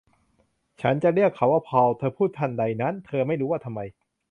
[0.81, 3.79] ฉันจะเรียกเขาว่าพอล เธอพูดทันใดนั้น เธอไม่รู้ว่าทำไม